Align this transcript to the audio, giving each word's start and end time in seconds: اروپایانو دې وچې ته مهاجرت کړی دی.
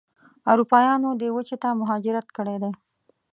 اروپایانو 0.51 1.09
دې 1.21 1.29
وچې 1.35 1.57
ته 1.63 1.69
مهاجرت 1.79 2.27
کړی 2.37 2.55
دی. 2.63 2.71